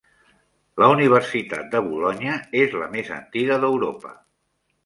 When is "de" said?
1.75-1.83